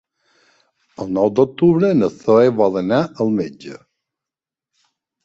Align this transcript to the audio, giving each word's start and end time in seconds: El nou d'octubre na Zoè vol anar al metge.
El 1.03 1.11
nou 1.17 1.27
d'octubre 1.39 1.91
na 1.99 2.09
Zoè 2.13 2.47
vol 2.63 2.79
anar 2.81 3.03
al 3.27 3.31
metge. 3.43 3.75